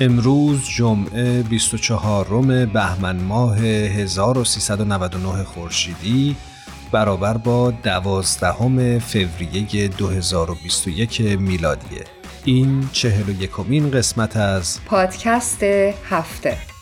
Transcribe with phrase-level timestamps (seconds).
[0.00, 6.36] امروز جمعه 24 بهمن ماه 1399 خورشیدی
[6.92, 12.04] برابر با دوازدهم فوریه 2021 میلادیه.
[12.44, 15.62] این چهل و یکمین قسمت از پادکست
[16.04, 16.77] هفته.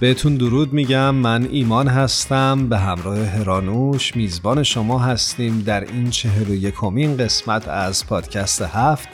[0.00, 1.14] بهتون درود میگم.
[1.14, 2.68] من ایمان هستم.
[2.68, 9.08] به همراه هرانوش میزبان شما هستیم در این چهل و یکمین قسمت از پادکست هفت.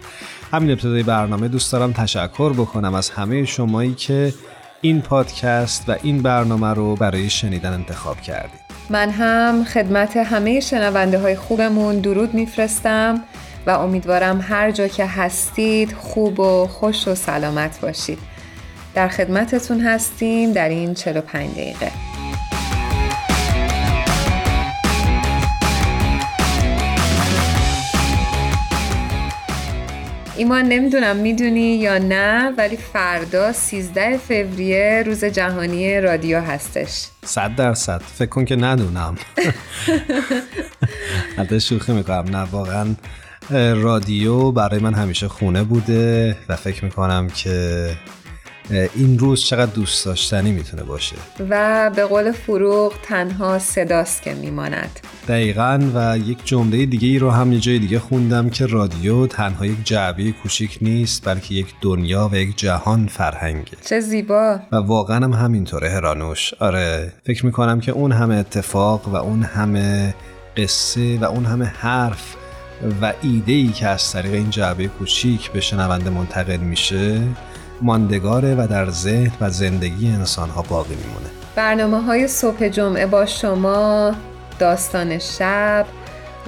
[0.53, 4.35] همین ابتدای برنامه دوست دارم تشکر بکنم از همه شمایی که
[4.81, 8.61] این پادکست و این برنامه رو برای شنیدن انتخاب کردید.
[8.91, 13.21] من هم خدمت همه شنونده های خوبمون درود میفرستم
[13.67, 18.19] و امیدوارم هر جا که هستید خوب و خوش و سلامت باشید.
[18.95, 21.93] در خدمتتون هستیم در این 45 دقیقه.
[30.37, 37.07] ایمان نمی‌دونم می‌دونی یا نه ولی فردا 13 فوریه روز جهانی رادیو هستش.
[37.25, 38.01] صد درصد.
[38.01, 39.17] فکر کن که ندونم.
[41.37, 42.37] حتی شوخی می‌کنم.
[42.37, 42.95] نه واقعا
[43.75, 47.91] رادیو برای من همیشه خونه بوده و فکر می‌کنم که
[48.71, 51.17] این روز چقدر دوست داشتنی می‌تونه باشه؟
[51.51, 55.01] و به قول فروغ تنها صداست که میماند.
[55.29, 59.67] دقیقا و یک جمله دیگه ای رو هم یه جای دیگه خوندم که رادیو تنها
[59.67, 63.77] یک جعبه کوچیک نیست بلکه یک دنیا و یک جهان فرهنگه.
[63.85, 64.61] چه زیبا.
[64.73, 66.55] و واقعا هم همینطوره هرانوش.
[66.55, 70.15] آره فکر می‌کنم که اون همه اتفاق و اون همه
[70.57, 72.37] قصه و اون همه حرف
[73.03, 77.21] و ایده ای که از طریق این جعبه کوچیک به شنونده منتقل میشه
[77.83, 81.27] ماندگاره و در ذهن و زندگی انسان ها باقی میمونه.
[81.57, 84.13] برنامه های صبح جمعه با شما
[84.59, 85.87] داستان شب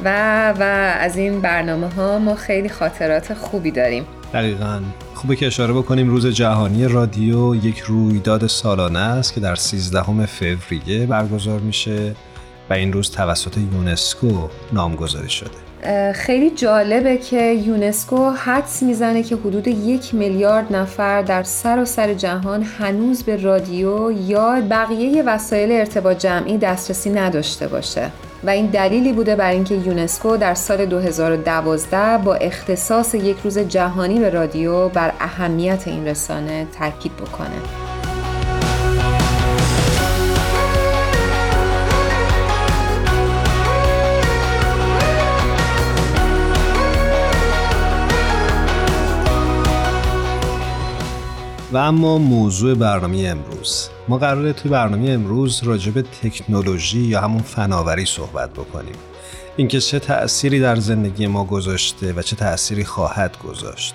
[0.05, 0.63] و و
[1.01, 4.05] از این برنامه ها ما خیلی خاطرات خوبی داریم.
[4.33, 4.81] دقیقا.
[5.15, 11.07] خوبه که اشاره بکنیم روز جهانی رادیو یک رویداد سالانه است که در 13 فوریه
[11.07, 12.15] برگزار میشه
[12.71, 15.72] و این روز توسط یونسکو نامگذاری شده.
[16.15, 22.63] خیلی جالبه که یونسکو حدس می‌زنه که حدود یک میلیارد نفر در سراسر سر جهان
[22.63, 28.11] هنوز به رادیو یا بقیه وسایل ارتباط جمعی دسترسی نداشته باشه
[28.45, 34.21] و این دلیلی بوده بر اینکه یونسکو در سال 2012 با اختصاص یک روز جهانی
[34.21, 37.82] به رادیو بر اهمیت این رسانه تاکید بکنه.
[51.73, 57.43] و اما موضوع برنامه امروز ما قراره توی برنامه امروز راجع به تکنولوژی یا همون
[57.43, 58.95] فناوری صحبت بکنیم
[59.57, 63.95] اینکه چه تأثیری در زندگی ما گذاشته و چه تأثیری خواهد گذاشت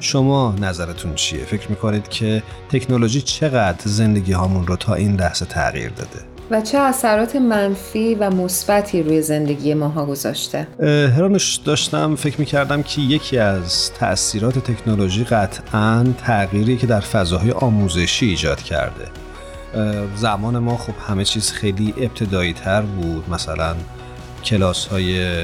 [0.00, 5.90] شما نظرتون چیه؟ فکر می‌کنید که تکنولوژی چقدر زندگی هامون رو تا این لحظه تغییر
[5.90, 10.66] داده؟ و چه اثرات منفی و مثبتی روی زندگی ماها گذاشته؟
[11.16, 18.26] هرانش داشتم فکر می‌کردم که یکی از تاثیرات تکنولوژی قطعا تغییری که در فضاهای آموزشی
[18.26, 19.08] ایجاد کرده.
[20.16, 23.30] زمان ما خب همه چیز خیلی ابتدایی تر بود.
[23.30, 23.74] مثلا
[24.44, 25.40] کلاس های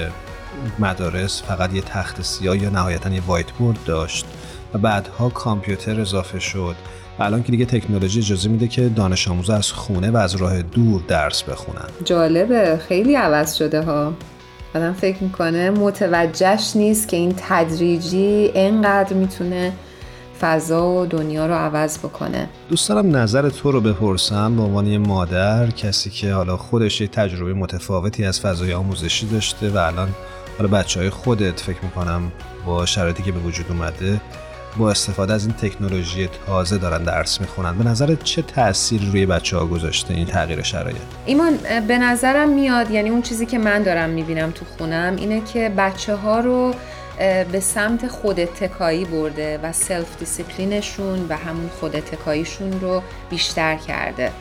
[0.79, 4.27] مدارس فقط یه تخت سیاه یا نهایتا یه وایت بورد داشت
[4.75, 6.77] و بعدها کامپیوتر اضافه شد.
[7.19, 11.03] الان که دیگه تکنولوژی اجازه میده که دانش آموز از خونه و از راه دور
[11.09, 11.89] درس بخونن.
[12.05, 14.13] جالبه خیلی عوض شده ها.
[14.75, 19.73] آدم فکر می‌کنه متوجهش نیست که این تدریجی انقدر می‌تونه
[20.41, 22.49] فضا و دنیا رو عوض بکنه.
[22.69, 27.07] دوست دارم نظر تو رو بپرسم به عنوان یه مادر کسی که حالا خودش یه
[27.07, 30.09] تجربه متفاوتی از فضای آموزشی داشته و الان
[30.59, 32.33] حالا بچه های خودت فکر می‌کنم
[32.67, 34.21] با شرایطی که به وجود اومده
[34.77, 37.79] با استفاده از این تکنولوژی تازه دارن درس می‌خونن.
[37.79, 40.97] به نظرت چه تاثیر روی بچه ها گذاشته این تغییر شرایط؟
[41.27, 41.59] ایمان
[41.89, 46.15] به نظرم میاد یعنی اون چیزی که من دارم می‌بینم تو خونم اینه که بچه
[46.15, 46.75] ها رو
[47.53, 53.77] به سمت خود اتکایی برده و self discipline شون و همون خود اتکاییشون رو بیشتر
[53.77, 54.33] کرده.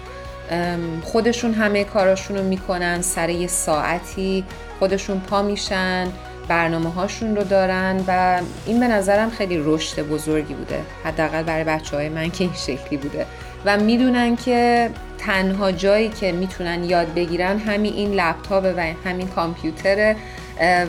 [1.04, 4.44] خودشون همه کاراشون رو می‌کنن سر یه ساعتی
[4.80, 6.08] خودشون پا میشن.
[6.48, 10.80] برنامه هاشون رو دارن و این به نظرم خیلی رشد بزرگی بوده.
[11.04, 13.26] حداقل برای بچه های من که این شکلی بوده.
[13.66, 20.16] و می‌دونن که تنها جایی که می‌تونن یاد بگیرن همین این لپتاپ و همین کامپیوتره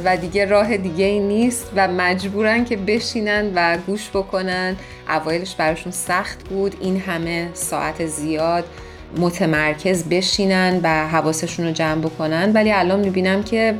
[0.04, 4.76] و دیگه راه دیگه ای نیست و مجبورن که بشینن و گوش بکنن.
[5.08, 6.76] اوایلش براشون سخت بود.
[6.80, 8.64] این همه ساعت زیاد
[9.18, 13.74] متمرکز بشینن و حواسشون رو جمع بکنن ولی الان می‌بینم که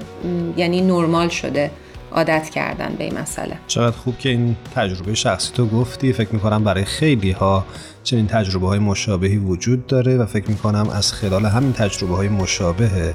[0.56, 1.70] یعنی نرمال شده.
[2.14, 3.58] عادت کردن به این مسئله.
[3.66, 6.12] چقدر خوب که این تجربه شخصی تو گفتی.
[6.12, 7.64] فکر می‌کنم برای خیلی ها
[8.04, 13.14] چنین تجربه های مشابهی وجود داره و فکر می‌کنم از خلال همین تجربه های مشابه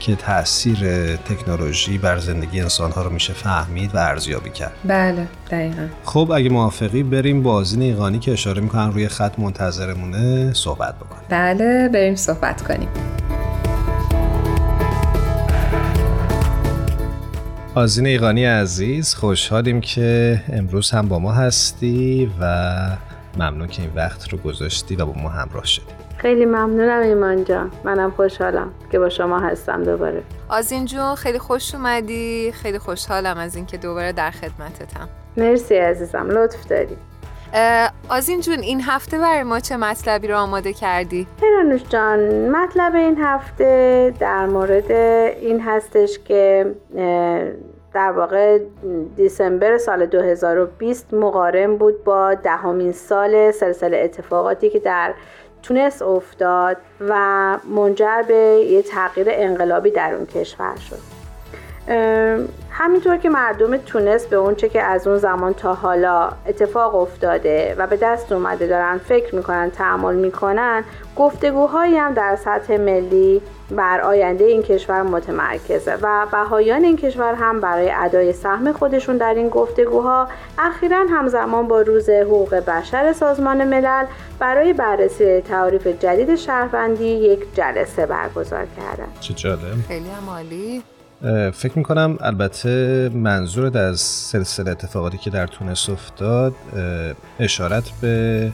[0.00, 0.76] که تاثیر
[1.16, 4.72] تکنولوژی بر زندگی انسان ها رو میشه فهمید و ارزیابی کرد.
[4.84, 5.86] بله دقیقا.
[6.04, 11.22] خب اگه موافقی بریم با آزین ایقانی که اشاره می‌کنن روی خط منتظرمونه صحبت بکنیم.
[11.28, 12.88] بله بریم صحبت کنیم.
[17.78, 22.44] آزین ایقانی عزیز خوشحالیم که امروز هم با ما هستی و
[23.36, 25.84] ممنون که این وقت رو گذاشتی و با ما همراه شدی.
[26.16, 27.70] خیلی ممنونم ایمان جان.
[27.84, 30.22] منم خوشحالم که با شما هستم دوباره.
[30.48, 32.52] آزین جون خیلی خوش اومدی.
[32.52, 35.08] خیلی خوشحالم از اینکه دوباره در خدمتتم.
[35.36, 36.96] مرسی عزیزم لطف داری.
[38.08, 43.18] آزین جون این هفته برای ما چه مطلبی رو آماده کردی؟ هرانوش جان مطلب این
[43.22, 44.92] هفته در مورد
[45.42, 46.66] این هستش که
[47.94, 48.58] در واقع
[49.16, 55.14] دیسمبر سال 2020 مقارن بود با دهمین سال سلسله اتفاقاتی که در
[55.62, 57.14] تونس افتاد و
[57.76, 58.34] منجر به
[58.70, 61.17] یه تغییر انقلابی در اون کشور شد.
[62.70, 67.86] همینطور که مردم تونس به اونچه که از اون زمان تا حالا اتفاق افتاده و
[67.86, 70.84] به دست اومده دارن فکر می‌کنن تعمل می‌کنن
[71.16, 77.60] گفتگوهایی هم در سطح ملی بر آینده این کشور متمرکزه و بهایان این کشور هم
[77.60, 84.04] برای ادای سهم خودشون در این گفتگوها اخیرا همزمان با روز حقوق بشر سازمان ملل
[84.38, 89.08] برای بررسی تعاریف جدید شهروندی یک جلسه برگزار کردن.
[89.20, 89.60] چه جالب.
[89.88, 90.82] خیلی هم عالی
[91.52, 96.54] فکر می‌کنم البته منظورت از سلسله اتفاقاتی که در تونس افتاد
[97.40, 98.50] اشارت به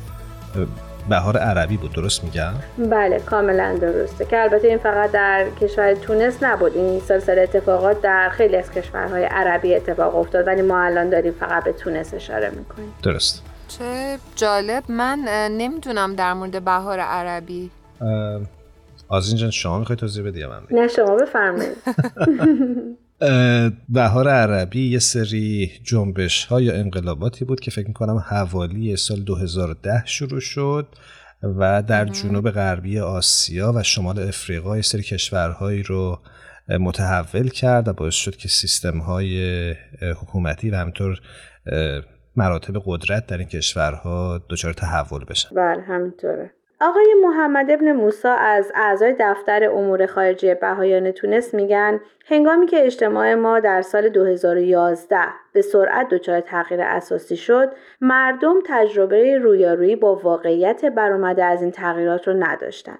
[1.09, 2.53] بهار عربی بود درست میگم؟
[2.91, 6.77] بله کاملا درسته که البته این فقط در کشور تونس نبود.
[6.77, 11.65] این سلسله اتفاقات در خیلی از کشورهای عربی اتفاق افتاد ولی ما الان داریم فقط
[11.65, 12.93] به تونس اشاره می‌کنیم.
[13.03, 13.43] درست.
[13.69, 14.85] چه جالب.
[14.89, 15.19] من
[15.51, 17.71] نمی‌دونم در مورد بهار عربی.
[19.09, 21.77] آزین جان شما می‌خوای توضیح بدی من نه شما بفرمایید.
[23.89, 30.03] بهار عربی یه سری جنبش ها یا انقلاباتی بود که فکر می‌کنم حوالی سال 2010
[30.07, 30.89] شروع شد
[31.43, 36.19] و در جنوب غربی آسیا و شمال افریقا یه سری کشورهایی رو
[36.81, 39.75] متحول کرد و باعث شد که سیستم های
[40.21, 41.21] حکومتی و همینطور
[42.37, 45.49] مراتب قدرت در این کشورها دچار تحول بشن.
[45.55, 46.51] بله همینطوره.
[46.81, 53.35] آقای محمد ابن موسا از اعضای دفتر امور خارجه بهایان تونس میگن هنگامی که اجتماع
[53.35, 55.19] ما در سال 2011
[55.53, 62.29] به سرعت دچار تغییر اساسی شد مردم تجربه رویارویی با واقعیت برآمده از این تغییرات
[62.29, 62.99] را نداشتند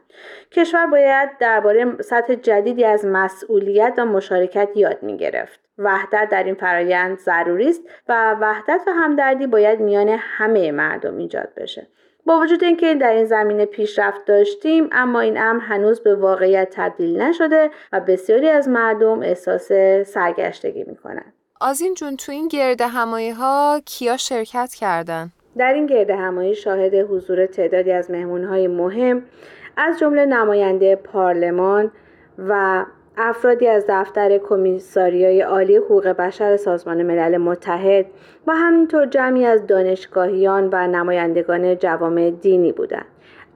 [0.51, 5.61] کشور باید درباره سطح جدیدی از مسئولیت و مشارکت یاد می‌گرفت.
[5.79, 11.49] وحدت در این فرایند ضروری است و وحدت و همدردی باید میان همه مردم ایجاد
[11.57, 11.87] بشه.
[12.27, 17.21] با وجود اینکه در این زمینه پیشرفت داشتیم اما این امر هنوز به واقعیت تبدیل
[17.21, 19.73] نشده و بسیاری از مردم احساس
[20.07, 26.11] سرگشتگی می‌کنن آزین جون تو این گرد همایی ها کیا شرکت کردن؟ در این گرد
[26.11, 29.23] همایی شاهد حضور تعدادی از مهمون های مهم
[29.77, 31.93] از جمله نماینده پارلمان
[32.39, 32.85] و
[33.17, 38.07] افرادی از دفتر کمیساریای عالی حقوق بشر سازمان ملل متحد
[38.47, 43.07] و همینطور جمعی از دانشگاهیان و نمایندگان جوامع دینی بودند.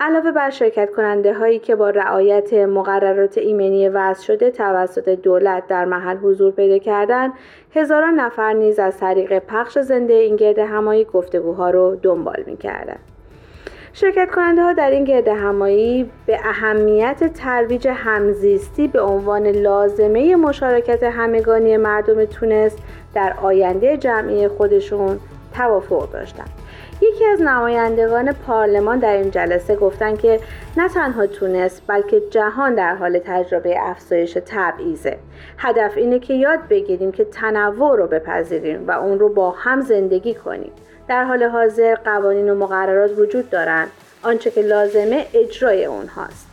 [0.01, 5.85] علاوه بر شرکت کننده هایی که با رعایت مقررات ایمنی وضع شده توسط دولت در
[5.85, 7.33] محل حضور پیدا کردند
[7.75, 13.01] هزاران نفر نیز از طریق پخش زنده این گرد همایی گفتگوها رو دنبال می‌کردند
[14.01, 21.03] شرکت کننده ها در این گرد همایی به اهمیت ترویج همزیستی به عنوان لازمه مشارکت
[21.03, 22.77] همگانی مردم تونس
[23.15, 25.21] در آینده جمعی خودشون
[25.55, 26.51] توافق داشتند.
[27.01, 30.41] یکی از نمایندگان پارلمان در این جلسه گفتند که
[30.77, 35.17] نه تنها تونس بلکه جهان در حال تجربه افزایش تبعیضه
[35.59, 40.35] هدف اینه که یاد بگیریم که تنوع رو بپذیریم و اون رو با هم زندگی
[40.35, 40.73] کنیم
[41.09, 43.89] در حال حاضر قوانین و مقررات وجود دارند
[44.23, 46.47] آنچه که لازمه اجرای اونهاست.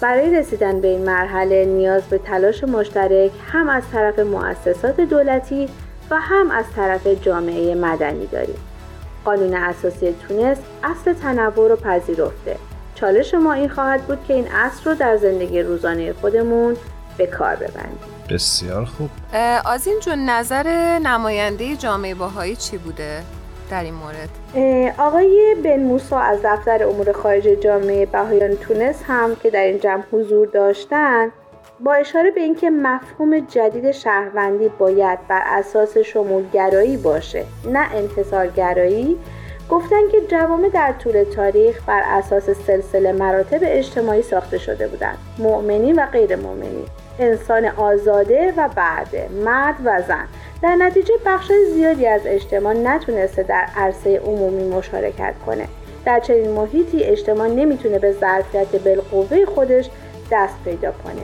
[0.00, 5.68] برای رسیدن به این مرحله نیاز به تلاش مشترک هم از طرف مؤسسات دولتی
[6.10, 8.58] و هم از طرف جامعه مدنی داریم.
[9.24, 12.56] قانون اساسی تونس اصل تنوع رو پذیرفته.
[12.94, 16.76] چالش ما این خواهد بود که این اصل رو در زندگی روزانه خودمون
[17.18, 17.98] به کار ببندیم.
[18.30, 19.10] بسیار خوب.
[19.64, 23.22] آزین جون نظر نماینده جامعه باهایی چی بوده؟
[23.70, 24.28] در این مورد
[24.98, 30.02] آقای بن موسا از دفتر امور خارجه جامعه بهایان تونس هم که در این جمع
[30.12, 31.32] حضور داشتند
[31.80, 39.18] با اشاره به اینکه مفهوم جدید شهروندی باید بر اساس شمولگرایی باشه نه انحصارگرایی
[39.70, 46.02] گفتن که جوامع در طول تاریخ بر اساس سلسله مراتب اجتماعی ساخته شده بودند مؤمنین
[46.02, 46.84] و غیر مؤمنین
[47.20, 50.24] انسان آزاده و بعده مرد و زن.
[50.62, 55.68] در نتیجه بخش زیادی از اجتماع نتونسته در عرصه عمومی مشارکت کنه.
[56.04, 59.90] در چنین محیطی اجتماع نمی‌تونه به ظرفیت بالقوه خودش
[60.32, 61.22] دست پیدا کنه.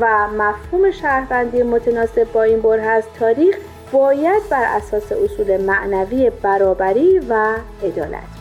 [0.00, 3.56] و مفهوم شهروندی متناسب با این از تاریخ
[3.92, 8.37] باید بر اساس اصول معنوی برابری و عدالت.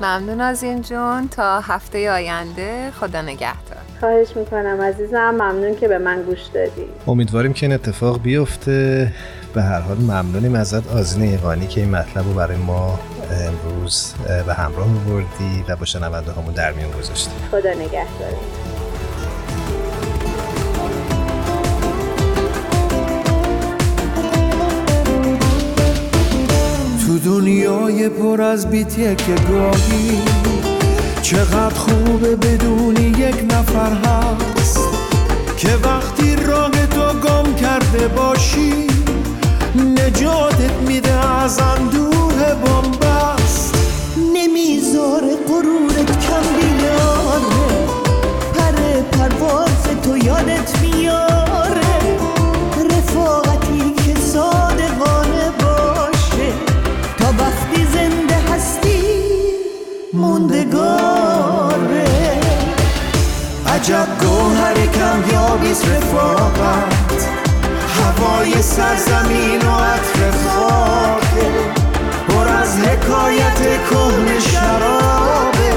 [0.00, 1.28] ممنون از این جون.
[1.28, 3.78] تا هفته آینده خدا نگهدار.
[4.00, 5.30] خواهش می‌کنم عزیزم.
[5.30, 6.84] ممنون که به من گوش دادی.
[7.06, 9.12] امیدواریم که این اتفاق بیفته.
[9.54, 10.92] به هر حال ممنونیم ازت.
[10.92, 12.98] آزین ایقانی که این مطلب رو برای ما
[13.30, 14.14] امروز
[14.46, 17.30] به همراه بردی و با شنونده همون در میون گذاشتی.
[17.50, 18.32] خدا نگهدار.
[27.18, 30.22] دنیای پر از بیتیه که گاهی
[31.22, 34.80] چقدر خوبه بدونی یک نفر هست
[35.56, 38.86] که وقتی راه تو گم کرده باشی
[39.74, 43.74] نجاتت میده از اندوه بمبست
[44.34, 47.82] نمی‌ذاره قرورت کم بیاره
[48.54, 51.47] پر پرواز تو یادت میاره
[63.88, 67.28] عجب گوهر کم یابیز رفاقت
[67.98, 71.48] هوای سرزمین و عطر خاکه.
[72.28, 73.58] پر از حکایت
[73.90, 75.72] کهن شرابه.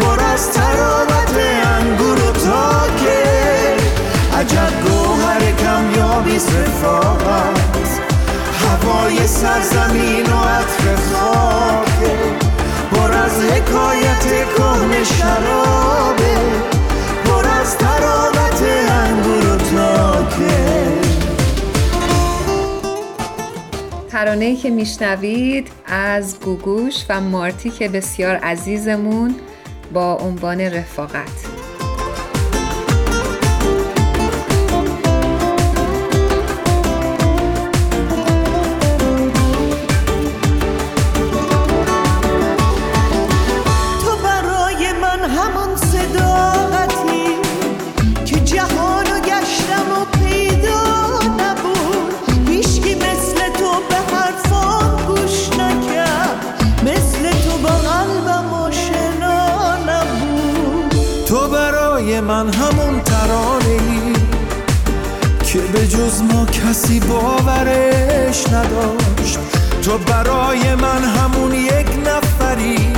[0.00, 1.34] پر از تراوت
[1.76, 3.76] انگور و تاکه.
[4.38, 7.88] عجب گوهر کم یابیز رفاقت
[8.64, 12.16] هوای سرزمین و عطر خاکه.
[12.92, 14.24] پر از حکایت
[14.56, 16.77] کهن شرابه.
[17.68, 20.24] از تراوت انگور و
[24.08, 29.34] ترانه‌ای که میشنوید از گوگوش و مارتی که بسیار عزیزمون
[29.92, 31.47] با عنوان رفاقت.
[66.08, 69.38] جز ما کسی باورش نداشت.
[69.82, 72.92] تو برای من همون یک نفری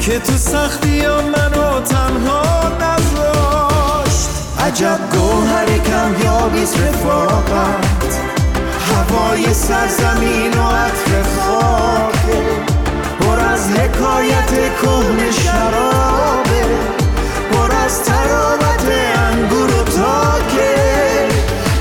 [0.00, 4.28] که تو سختی و منو تنها نذاشت
[4.60, 8.18] عجب گوهر کم یابیز رفاقت
[8.88, 12.42] هوای سرزمین و عطر خاکه
[13.20, 14.50] پر از حکایت
[14.82, 16.18] کهن شرابه
[17.88, 20.57] از تراوت انگور و تاکه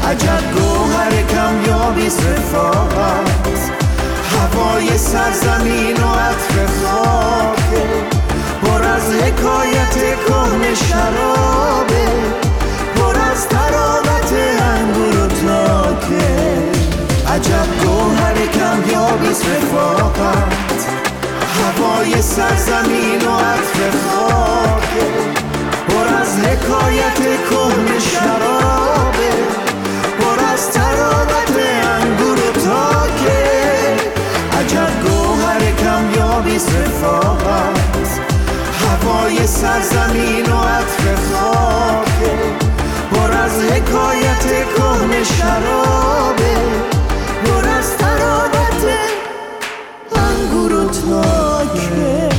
[0.08, 3.72] عجب گوهر کم یابیز رفاقت
[4.32, 7.84] هوای سرزمین و عطر خاکه
[8.62, 9.96] پر از حکایت
[10.28, 12.08] کهن شرابه
[12.96, 16.38] پر از تراوت انگور و تاکه
[17.36, 20.88] عجب گوهر کم یابیز رفاقت
[21.58, 25.08] هوای سرزمین و عطر خاکه
[25.88, 28.97] پر از حکایت کهن شرابه
[30.98, 31.52] ترابت
[31.84, 33.44] انگور تاکه.
[34.60, 38.20] عجب گوهر کمیابی صفاقت
[38.82, 42.38] هوای سرزمین و عطر خاکه.
[43.12, 46.56] پر از حکایت کهن شرابه
[47.46, 48.86] پر از ترابت
[50.16, 52.30] انگور و تاکه.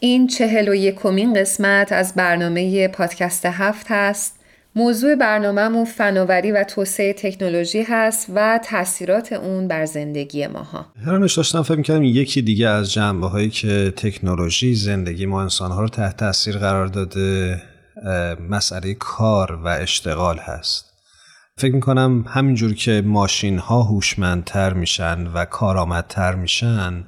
[0.00, 4.35] این چهل و یکمین قسمت از برنامه پادکست هفت هست.
[4.76, 10.86] موضوع برنامهمون فناوری و توسعه تکنولوژی هست و تاثیرات اون بر زندگی ماها.
[11.06, 15.80] هرانش داشتم فکر می‌کردم یکی دیگه از جنبه هایی که تکنولوژی زندگی ما انسان ها
[15.80, 17.62] رو تحت تاثیر قرار داده
[18.50, 20.84] مسئله کار و اشتغال هست.
[21.58, 27.04] فکر می‌کنم همینجور که ماشین ها هوشمندتر میشن و کارآمدتر میشن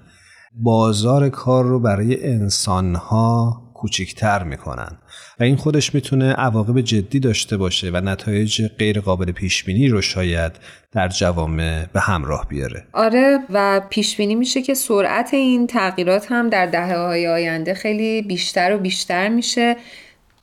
[0.55, 4.99] بازار کار رو برای انسان ها کوچیکتر می‌کنن.
[5.40, 10.00] و این خودش می‌تونه عواقب جدی داشته باشه و نتایج غیر قابل پیش بینی رو
[10.02, 10.52] شاید
[10.92, 12.87] در جوامع به همراه بیاره.
[12.92, 18.23] آره و پیش بینی میشه که سرعت این تغییرات هم در دهه های آینده خیلی
[18.23, 19.76] بیشتر و بیشتر میشه.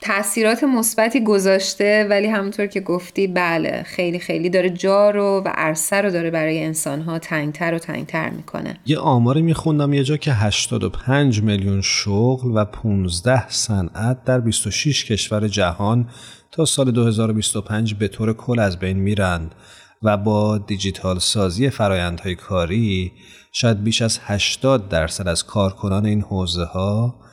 [0.06, 6.02] تاثیرات مثبتی گذاشته ولی همونطور که گفتی بله خیلی خیلی داره جا رو و عرصه
[6.02, 8.80] رو داره برای انسانها تنگتر و تنگتر می‌کنه.
[8.86, 15.48] یه آماری میخوندم یه جا که 85 میلیون شغل و 15 صنعت در 26 کشور
[15.48, 16.10] جهان
[16.52, 19.56] تا سال 2025 به طور کل از بین میرند
[20.04, 23.12] و با دیجیتال سازی فرایندهای کاری
[23.52, 27.25] شاید بیش از 80 درصد از کارکنان این حوزه ها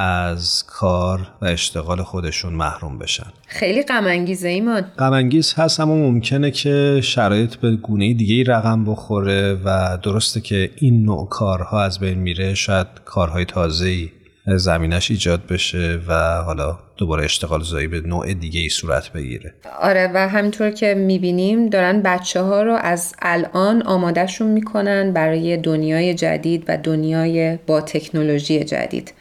[0.00, 3.26] از کار و اشتغال خودشون محروم بشن.
[3.46, 8.44] خیلی غم انگیزه ایمان غم انگیز هست اما ممکنه که شرایط به گونه دیگه ای
[8.44, 12.54] رقم بخوره و درسته که این نوع کارها از بین میره.
[12.54, 14.10] شاید کارهای تازه‌ای
[14.46, 19.54] زمینش ایجاد بشه و حالا دوباره اشتغال زایی به نوع دیگه ای صورت بگیره.
[19.80, 26.14] آره و همینطور که می‌بینیم دارن بچه ها رو از الان آمادهشون می‌کنن برای دنیای
[26.14, 29.12] جدید و دنیای با تکنولوژی جدید.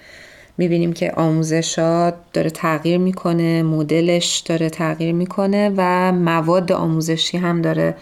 [0.60, 7.96] می‌بینیم که آموزشات داره تغییر می‌کنه مدلش داره تغییر می‌کنه و مواد آموزشی هم داره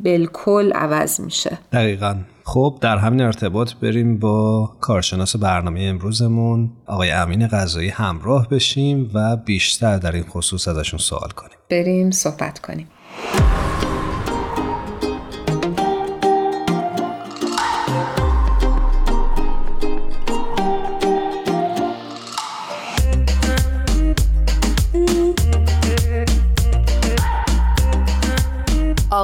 [0.00, 1.58] بالکل عوض میشه.
[1.72, 2.16] دقیقا.
[2.44, 6.70] خب در همین ارتباط بریم با کارشناس برنامه امروزمون.
[6.86, 11.58] آقای امین غذایی همراه بشیم و بیشتر در این خصوص ازشون سوال کنیم.
[11.70, 12.88] بریم صحبت کنیم.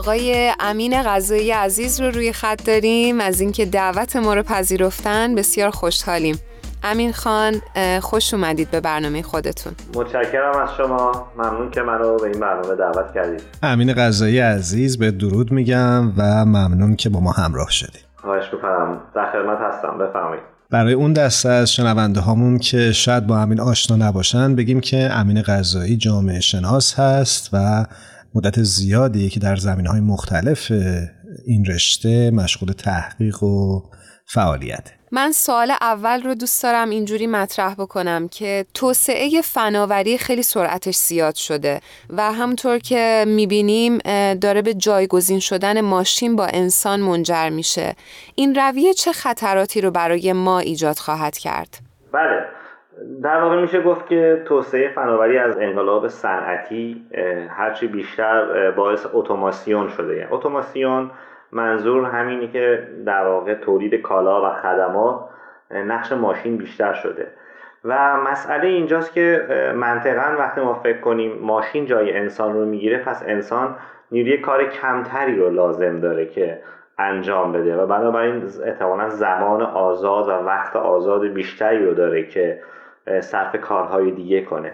[0.02, 3.20] آقای امین غذایی عزیز رو روی خط داریم.
[3.20, 6.38] از اینکه دعوت ما رو پذیرفتن بسیار خوشحالیم.
[6.82, 7.54] امین خان
[8.00, 9.72] خوش اومدید به برنامه خودتون.
[9.94, 11.26] متشکرم از شما.
[11.38, 13.42] ممنون که منو به این برنامه دعوت کردید.
[13.62, 18.04] امین غذایی عزیز به درود میگم و ممنون که با ما همراه شدید.
[18.16, 19.98] خواهش می‌کنم در خدمت هستم.
[19.98, 20.42] بفرمایید.
[20.70, 25.42] برای اون دسته از شنونده هامون که شاید با امین آشنا نباشن بگیم که امین
[25.42, 27.86] غذایی جامعه شناس هست و
[28.34, 30.72] مدت زیادی که در زمین های مختلف
[31.46, 33.82] این رشته مشغول تحقیق و
[34.26, 34.92] فعالیت.
[35.14, 41.34] من سال اول رو دوست دارم اینجوری مطرح بکنم که توسعه فناوری خیلی سرعتش زیاد
[41.34, 43.98] شده و همطور که می‌بینیم
[44.34, 47.94] داره به جایگزین شدن ماشین با انسان منجر میشه.
[48.34, 51.78] این رویه چه خطراتی رو برای ما ایجاد خواهد کرد؟
[52.12, 52.46] بله.
[53.22, 57.06] در واقع میشه گفت که توسعه فناوری از انقلاب صنعتی
[57.48, 60.16] هرچی بیشتر باعث اتوماسیون شده.
[60.16, 61.10] یعنی اتوماسیون
[61.52, 65.20] منظور همینی که در واقع تولید کالا و خدمات
[65.70, 67.26] نقش ماشین بیشتر شده.
[67.84, 73.24] و مسئله اینجاست که منطقا وقتی ما فکر کنیم ماشین جای انسان رو می‌گیره پس
[73.26, 73.76] انسان
[74.10, 76.58] نیروی کار کمتری رو لازم داره که
[76.98, 77.76] انجام بده.
[77.76, 82.60] و بنابراین احتمالا زمان آزاد و وقت آزاد بیشتری رو داره که
[83.20, 84.72] صرف کارهای دیگه کنه.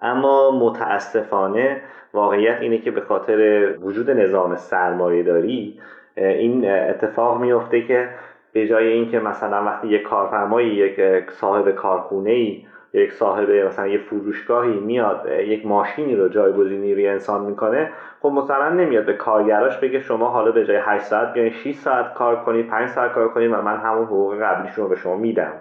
[0.00, 1.80] اما متاسفانه
[2.14, 5.80] واقعیت اینه که به خاطر وجود نظام سرمایه داری
[6.16, 8.08] این اتفاق میفته که
[8.52, 13.98] به جای اینکه مثلا وقتی یک کارفرمایی یک صاحب کارخونه ای یک صاحب مثلا یه
[13.98, 20.00] فروشگاهی میاد یک ماشینی رو جایگزین نیروی انسان می‌کنه خب مثلا نمیاد به کارگراش بگه
[20.00, 23.52] شما حالا به جای 8 ساعت بیاین 6 ساعت کار کنید 5 ساعت کار کنید
[23.52, 25.52] و من همون حقوق قبلیشون رو به شما میدم.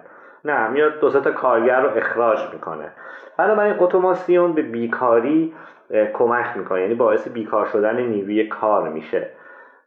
[0.45, 2.91] نه میاد دو تا کارگر رو اخراج می‌کنه.
[3.38, 5.53] بنابراین اتوماسیون به بیکاری
[6.13, 9.29] کمک می‌کنه یعنی باعث بیکار شدن نیروی کار میشه.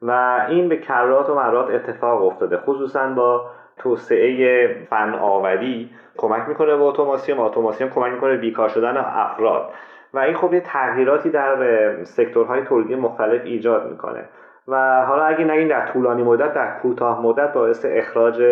[0.02, 2.56] و این به کرات و مرات اتفاق افتاده.
[2.56, 9.70] خصوصا با توسعه فن آوری کمک می‌کنه به اتوماسیون اتوماسیون کمک می‌کنه بیکار شدن افراد.
[10.14, 11.56] و این خب یه تغییراتی در
[12.04, 14.24] سکتورهای تولیدی مختلف ایجاد می‌کنه.
[14.68, 18.42] و حالا اگه نگیم در طولانی مدت در کوتاه مدت باعث اخراج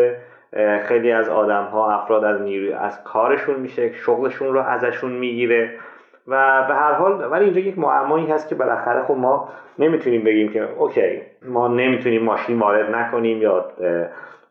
[0.83, 5.71] خیلی از آدم ها افراد از نیروی از کارشون میشه شغلشون رو ازشون می‌گیره
[6.29, 10.53] و به هر حال ولی اینجا یک معمایی هست که بالاخره خب ما نمی‌تونیم بگیم
[10.53, 13.65] که اوکی ما نمی‌تونیم ماشین وارد نکنیم یا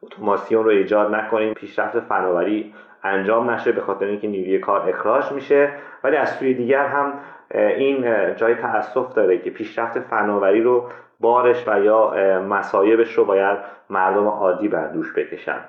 [0.04, 5.70] اتوماسیون رو ایجاد نکنیم پیشرفت فناوری انجام نشه به خاطر اینکه نیروی کار اخراج میشه.
[6.04, 7.14] ولی از سوی دیگر هم
[7.52, 8.06] این
[8.36, 12.14] جای تاسف داره که پیشرفت فناوری رو بارش و یا
[12.50, 13.58] مسایبش رو باید
[13.90, 15.60] مردم عادی بر دوش بکشن.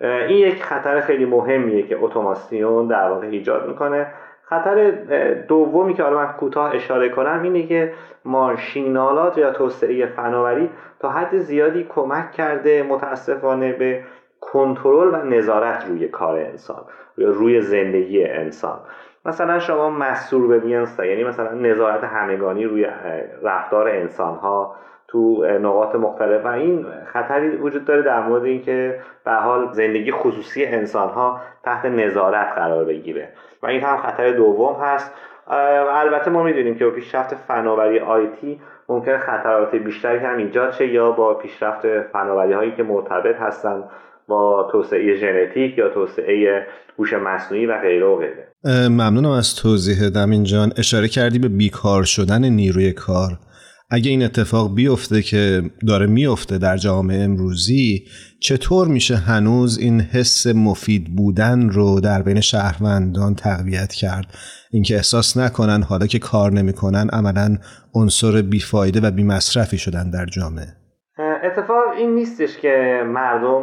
[0.00, 4.06] این یک خطر خیلی مهمیه که اتوماسیون در واقع ایجاد می‌کنه.
[4.42, 4.90] خطر
[5.48, 7.92] دومی که حالا من کوتاه اشاره کنم اینه که
[8.24, 14.02] ماشینالات یا توسعه فناوری تا حد زیادی کمک کرده متاسفانه به
[14.40, 16.84] کنترل و نظارت روی کار انسان
[17.18, 18.78] یا روی زندگی انسان.
[19.24, 22.86] مثلا شما مسئول به یعنی مثلا نظارت همگانی روی
[23.42, 24.76] رفتار انسان ها
[25.08, 26.44] تو نقاط مختلف.
[26.44, 31.84] و این خطری وجود داره در مورد اینکه به حال زندگی خصوصی انسان ها تحت
[31.84, 33.28] نظارت قرار بگیره.
[33.62, 35.14] و این هم خطر دوم هست.
[35.92, 41.10] البته ما می‌دونیم که با پیشرفت فناوری آیتی ممکن خطرات بیشتری هم ایجاد شه یا
[41.10, 43.84] با پیشرفت فناوری هایی که مرتبط هستند
[44.28, 46.66] با توسعه ژنتیک یا توسعه
[46.98, 48.48] هوش مصنوعی و غیره و غیره.
[48.88, 53.30] ممنونم از توضیح دمین جان اشاره کردی به بیکار شدن نیروی کار.
[53.90, 58.04] اگه این اتفاق بیفته که داره میفته در جامعه امروزی
[58.40, 64.26] چطور میشه هنوز این حس مفید بودن رو در بین شهروندان تقویت کرد؟
[64.70, 67.58] اینکه احساس نکنن حالا که کار نمی‌کنن عملا
[67.94, 70.66] عنصر بیفایده و بیمصرفی شدن در جامعه.
[71.44, 73.62] اتفاق این نیستش که مردم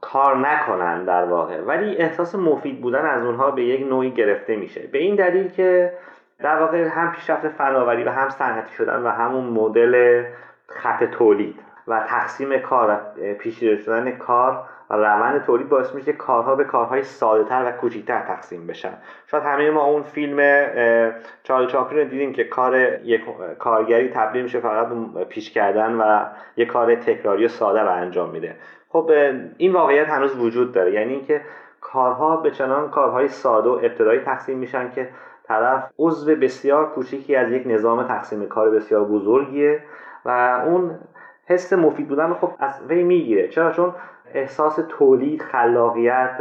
[0.00, 4.80] کار نکنن در واقع ولی احساس مفید بودن از اونها به یک نوعی گرفته میشه.
[4.92, 5.92] به این دلیل که
[6.38, 10.24] در واقع هم پیشرفت فناوری و هم صنعتی شدن و همون مدل
[10.68, 12.98] خط تولید و تقسیم کار و
[13.76, 18.66] شدن کار و روند تولید باعث میشه کارها به کارهای ساده تر و کوچکتر تقسیم
[18.66, 18.92] بشن.
[19.26, 20.66] شاید همه ما اون فیلم
[21.42, 23.22] چارلی چاپلین رو دیدیم که کار یک
[23.58, 24.88] کارگری تبدیل میشه فقط
[25.28, 26.24] پیش کردن و
[26.56, 28.56] یک کار تکراری و ساده رو انجام میده.
[28.88, 29.10] خب
[29.56, 30.92] این واقعیت هنوز وجود داره.
[30.92, 31.40] یعنی اینکه
[31.80, 35.08] کارها به چنان کارهای ساده و ابتدایی تقسیم میشن که
[35.44, 39.82] طرف عضو بسیار کوچیکی از یک نظام تقسیم کار بسیار بزرگیه
[40.24, 40.98] و اون
[41.46, 43.48] حس مفید بودن خب از وی می‌گیره.
[43.48, 43.94] چرا؟ چون
[44.34, 46.40] احساس تولید خلاقیت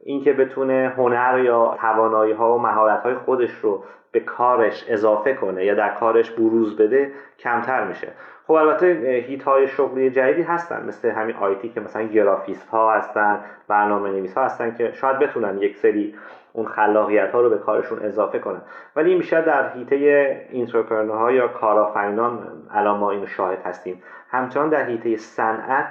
[0.00, 5.64] اینکه بتونه هنر یا توانایی ها و مهارت های خودش رو به کارش اضافه کنه
[5.64, 8.08] یا در کارش بروز بده کمتر میشه.
[8.46, 8.86] خب البته
[9.28, 14.34] هیت های شغلی جدیدی هستن مثل همین آیتی که مثلا گرافیست ها هستن برنامه نویس
[14.34, 16.14] ها هستن که شاید بتونن یک سری
[16.56, 18.62] اون خلاقیت ها رو به کارشون اضافه کنن.
[18.96, 20.76] ولی این بیشتر در حیطه
[21.10, 22.38] ها یا کارآفرینان
[22.70, 24.02] الان ما اینو شاهد هستیم.
[24.28, 25.86] همچنان در حیطه صنعت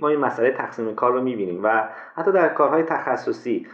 [0.00, 1.84] ما این مسئله تقسیم کار رو می‌بینیم و
[2.14, 3.66] حتی در کارهای تخصصی.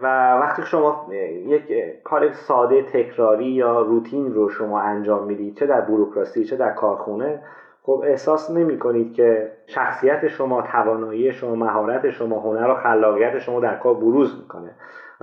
[0.00, 1.06] و وقتی شما
[1.46, 1.72] یک
[2.04, 7.42] کار ساده تکراری یا روتین رو شما انجام می‌دید چه در بروکراسی چه در کارخونه
[7.82, 13.60] خب احساس نمی کنید که شخصیت شما توانایی شما مهارت شما هنر و خلاقیت شما
[13.60, 14.70] در کار بروز می‌کنه.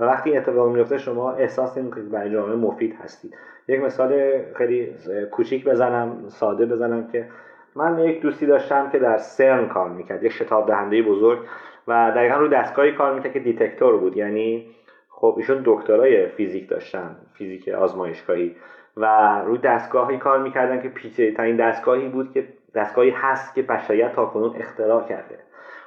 [0.06, 3.36] وقتی اتفاق میفته شما احساس نمی کنید برای جامعه مفید هستید.
[3.68, 4.92] یک مثال خیلی
[5.30, 7.26] کوچیک بزنم ساده بزنم که
[7.76, 11.38] من یک دوستی داشتم که در سرن کار می‌کرد یک شتاب دهنده بزرگ
[11.88, 14.16] و دقیقا روی دستگاهی کار می‌کرد که دیتکتور بود.
[14.16, 14.66] یعنی
[15.08, 18.56] خب ایشون دکترای فیزیک داشتن فیزیک آزمایشگاهی
[18.96, 24.12] و روی دستگاهی کار می‌کردن که پیچیده ترین دستگاهی بود که دستگاهی هست که بشریت
[24.12, 25.38] تاکنون اختراع کرده.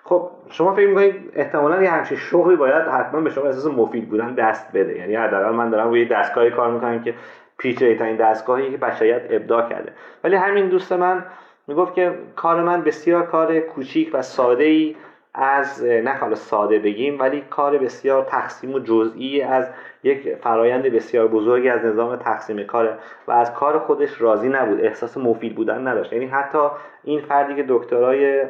[0.07, 4.33] خب شما فکر می‌کنید احتمالا یه همچین شغلی باید حتما به شما احساس مفید بودن
[4.35, 4.97] دست بده.
[4.97, 7.13] یعنی حداقل من دارم روی دستگاهی کار می‌کنم که
[7.57, 9.91] پیچیده ترین دستگاهی که بشریت ابداع کرده.
[10.23, 11.25] ولی همین دوست من
[11.67, 14.95] می‌گفت که کار من بسیار کار کوچیک و ساده ای
[15.37, 19.69] از نه حالا ساده بگیم ولی کار بسیار تقسیم و جزئی از
[20.03, 25.17] یک فرایند بسیار بزرگی از نظام تقسیم کاره و از کار خودش راضی نبود احساس
[25.17, 26.67] مفید بودن نداشت یعنی حتی
[27.03, 28.45] این فردی که دکترای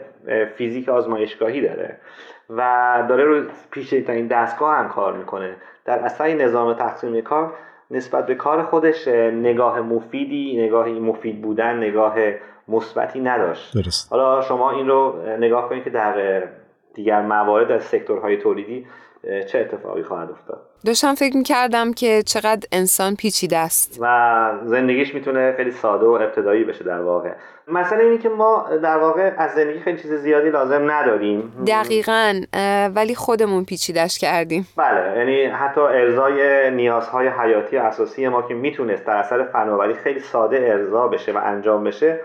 [0.55, 1.97] فیزیک آزمایشگاهی داره
[2.49, 7.53] و داره رو پیش این دستگاه هم کار می‌کنه در اصل نظام تقسیم کار
[7.91, 12.15] نسبت به کار خودش نگاه مفیدی نگاه مفید بودن نگاه
[12.67, 14.11] مثبتی نداشت درست.
[14.11, 16.43] حالا شما این رو نگاه کنید که در
[16.95, 18.87] دیگر موارد از سکتورهای تولیدی
[19.47, 23.97] چه اتفاقی خواهد افتاد؟ داشتم فکر می‌کردم که چقدر انسان پیچیده است.
[24.01, 27.31] و زندگیش می‌تونه خیلی ساده و ابتدایی بشه در واقع.
[27.67, 31.53] مثلا اینی که ما در واقع از زندگی خیلی چیز زیادی لازم نداریم.
[31.67, 32.41] دقیقا
[32.95, 34.67] ولی خودمون پیچیدش کردیم.
[34.77, 40.57] بله یعنی حتی ارزای نیازهای حیاتی اساسی ما که می‌تونست در اثر فناوری خیلی ساده
[40.57, 42.19] ارضا بشه و انجام بشه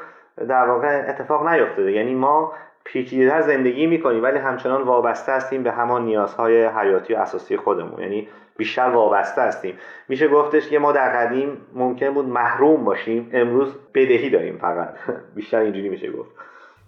[0.48, 1.92] در واقع اتفاق نیفتاده.
[1.92, 2.52] یعنی ما
[2.92, 8.02] پیچیده‌تر زندگی می‌کنیم ولی همچنان وابسته هستیم به همان نیازهای حیاتی و اساسی خودمون.
[8.02, 9.74] یعنی بیشتر وابسته هستیم.
[10.08, 14.94] میشه گفتش که ما در قدیم ممکن بود محروم باشیم امروز بدهی داریم فقط.
[15.36, 16.30] بیشتر اینجوری میشه گفت.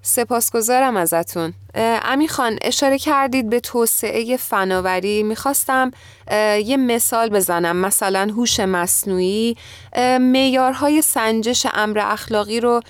[0.03, 1.53] سپاسگزارم ازتون.
[2.05, 5.23] امی خان اشاره کردید به توسعه فناوری.
[5.23, 5.91] می‌خواستم
[6.65, 7.77] یه مثال بزنم.
[7.77, 9.57] مثلا هوش مصنوعی
[10.21, 12.81] معیارهای سنجش امر اخلاقی رو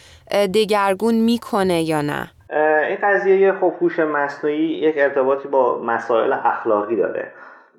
[0.54, 2.30] دگرگون می‌کنه یا نه؟
[2.88, 7.32] این قضیه خب هوش مصنوعی یک ارتباطی با مسائل اخلاقی داره.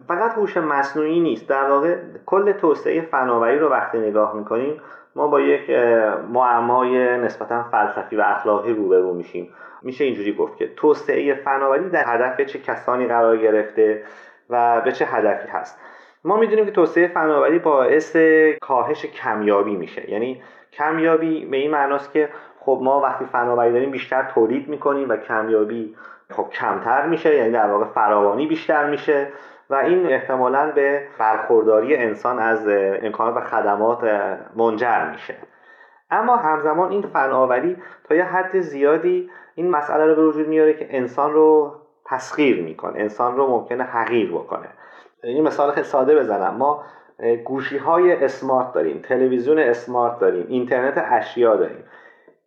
[0.08, 1.50] فقط هوش مصنوعی نیست.
[1.50, 4.82] در واقع کل توسعه فناوری رو وقتی نگاه می‌کنیم
[5.16, 5.70] ما با یک
[6.30, 9.54] معمای نسبتا فلسفی و اخلاقی روبرو میشیم.
[9.82, 14.04] میشه اینجوری گفت که توسعه فناوری در هدف چه کسانی قرار گرفته
[14.50, 15.80] و به چه هدفی هست.
[16.24, 18.16] ما می‌دونیم که توسعه فناوری باعث
[18.62, 20.12] کاهش کمیابی میشه.
[20.12, 22.30] یعنی کمیابی به این معناست که
[22.65, 25.95] خب ما وقتی فناوری داریم بیشتر تولید می‌کنیم و کمیابی
[26.30, 29.28] خب کمتر میشه یعنی در واقع فراوانی بیشتر میشه
[29.69, 32.67] و این احتمالا به برخورداری انسان از
[33.04, 34.04] امکانات و خدمات
[34.56, 35.36] منجر میشه.
[36.12, 40.88] اما همزمان این فناوری تا یه حد زیادی این مسئله رو به وجود میاره که
[40.89, 44.67] انسان رو تسخیر می‌کنه انسان رو ممکنه حقیر بکنه.
[45.23, 46.56] این مثال خیلی ساده بزنم.
[46.58, 46.84] ما
[47.45, 51.84] گوشی های اسمارت داریم تلویزیون اسمارت داریم اینترنت اشیا داریم.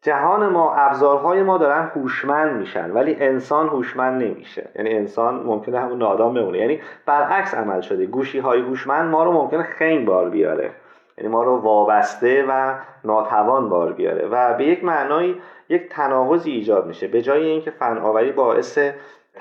[0.07, 4.69] جهان ما ابزارهای ما دارن هوشمند میشن ولی انسان هوشمند نمیشه.
[4.77, 6.59] یعنی انسان ممکنه همون نادام بمونه.
[6.59, 8.07] یعنی برعکس عمل شده.
[8.07, 10.71] گوشی های هوشمند ما رو ممکنه خنگ بار بیاره.
[11.19, 14.27] یعنی ما رو وابسته و ناتوان بار بیاره.
[14.27, 15.35] و به یک معنای
[15.69, 17.09] یک تناقضی ایجاد میشه.
[17.09, 18.79] به جای اینکه فناوری باعث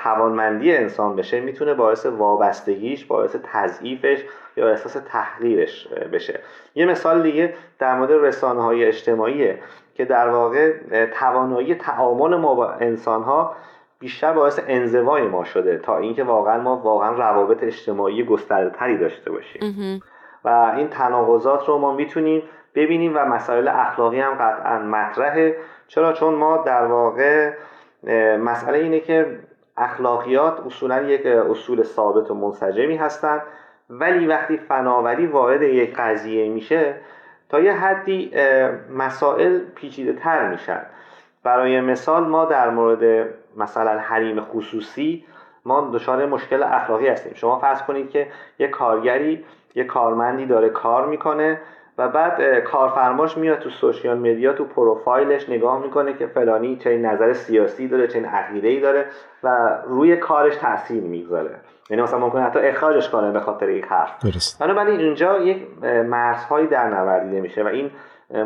[0.03, 4.23] توانمندی انسان بشه می‌تونه باعث وابستگیش باعث تضعیفش
[4.57, 6.39] یا احساس تحقیرش بشه.
[6.75, 9.59] یه مثال دیگه در مورد رسانه های اجتماعیه.
[9.95, 10.73] که در واقع
[11.05, 13.55] توانایی تعامل ما با انسان ها
[13.99, 19.31] بیشتر باعث انزوای ما شده تا اینکه واقعا ما واقعا روابط اجتماعی گسترده تری داشته
[19.31, 20.01] باشیم.
[20.45, 22.43] و این تناقضات رو ما می‌تونیم
[22.75, 25.55] ببینیم و مسائل اخلاقی هم قطعا مطرحه.
[25.87, 27.53] چرا؟ چون ما در واقع
[28.37, 29.39] مسئله اینه که
[29.77, 33.41] اخلاقیات اصولا یک اصول ثابت و منسجمی هستند
[33.89, 36.95] ولی وقتی فناوری وارد یک قضیه میشه
[37.49, 38.31] تا یه حدی
[38.97, 40.81] مسائل پیچیده تر میشن.
[41.43, 45.25] برای مثال ما در مورد مثلا حریم خصوصی
[45.65, 47.33] ما دچار مشکل اخلاقی هستیم.
[47.33, 48.27] شما فرض کنید که
[48.59, 51.61] یه کارگری یه کارمندی داره کار می‌کنه
[51.97, 57.33] و بعد کارفرماش میاد تو سوشیال مدیا تو پروفایلش نگاه می‌کنه که فلانی چه نظر
[57.33, 59.05] سیاسی داره چه عقیده ای داره
[59.43, 61.55] و روی کارش تاثیر می‌گذاره.
[61.89, 64.23] یعنی مثلا ممکنه حتی اخراجش کنه به خاطر یک حرف.
[64.23, 64.59] درست.
[64.59, 67.91] بنابراین اینجا یک مرزهایی در نوردیده میشه و این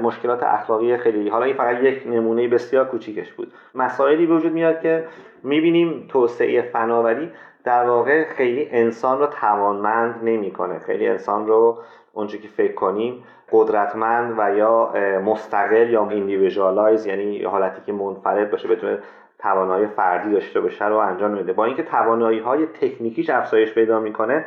[0.02, 3.54] مشکلات اخلاقی خیلی حالا این فقط یک نمونه بسیار کوچیکش بود.
[3.76, 5.06] مسائلی به وجود میاد که
[5.44, 7.32] می‌بینیم توسعه فناوری
[7.64, 10.80] در واقع خیلی انسان رو توانمند نمی‌کنه.
[10.80, 11.78] خیلی انسان رو
[12.14, 14.94] اونچه که فکر کنیم قدرتمند و یا
[15.26, 18.98] مستقل یا individualize یعنی حالتی که منفرد باشه بتونه
[19.42, 21.54] توانایی فردی داشته باشه رو انجام میده.
[21.54, 24.46] با اینکه توانایی های تکنیکیش افزایش پیدا می‌کنه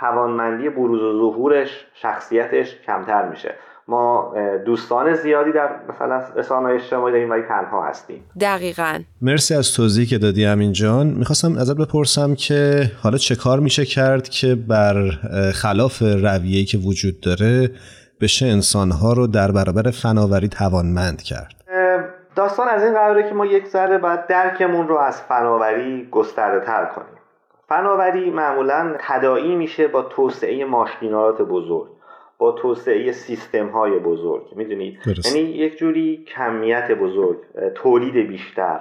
[0.00, 3.54] توانمندی بروز و ظهورش شخصیتش کمتر میشه.
[3.88, 4.34] ما
[4.66, 8.24] دوستان زیادی در مثلا رسانه اجتماعی داریم ولی تنها هستیم.
[8.40, 8.98] دقیقا.
[9.22, 11.06] مرسی از توضیحی که دادی امین جان.
[11.06, 15.10] می‌خواستم ازت بپرسم که حالا چه کار میشه کرد که بر
[15.54, 17.70] خلاف رویه‌ای که وجود داره
[18.20, 21.63] بشه انسانها رو در برابر فناوری توانمند کرد؟
[22.36, 26.84] داستان از این قراره که ما یک ذره باید درکمون رو از فناوری گسترده تر
[26.84, 27.18] کنیم.
[27.68, 31.88] فناوری معمولا تداعی میشه با توسعه ماشینالات بزرگ
[32.38, 37.38] با توسعه سیستم های بزرگ می‌دونید؟ یعنی یک جوری کمیت بزرگ
[37.74, 38.80] تولید بیشتر.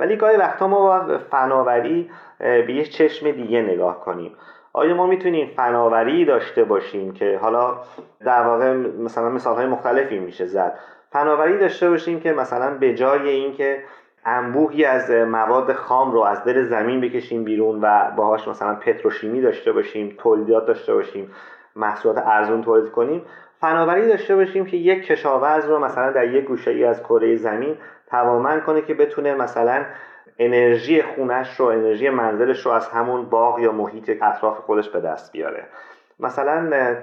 [0.00, 4.36] ولی گاهی وقتا ما با فناوری به یک چشم دیگه نگاه کنیم.
[4.72, 7.76] آیا ما می‌تونیم فناوری داشته باشیم که حالا
[8.24, 10.78] در واقع مثلا مثال های مختلفی میشه زد؟
[11.12, 13.84] فناوری داشته باشیم که مثلا به جای اینکه
[14.24, 19.72] انبوهی از مواد خام رو از دل زمین بکشیم بیرون و باهاش مثلا پتروشیمی داشته
[19.72, 21.30] باشیم تولیدات داشته باشیم
[21.76, 23.22] محصولات ارزون تولید کنیم
[23.60, 27.76] فناوری داشته باشیم که یک کشاورز رو مثلا در یک گوشه ای از کره زمین
[28.10, 29.84] توانمند کنه که بتونه مثلا
[30.38, 35.32] انرژی خونش رو انرژی منزلش رو از همون باغ یا محیط اطراف خودش به دست
[35.32, 35.66] بیاره.
[36.20, 36.94] مثلا